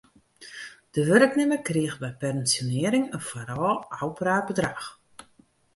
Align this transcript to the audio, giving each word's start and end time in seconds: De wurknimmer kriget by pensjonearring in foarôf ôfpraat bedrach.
De 0.95 1.01
wurknimmer 1.07 1.61
kriget 1.67 2.01
by 2.03 2.11
pensjonearring 2.21 3.05
in 3.17 3.25
foarôf 3.29 3.81
ôfpraat 4.03 4.45
bedrach. 4.49 4.85